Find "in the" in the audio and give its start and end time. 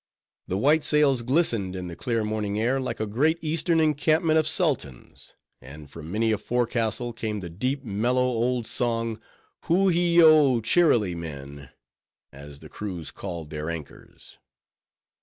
1.75-1.95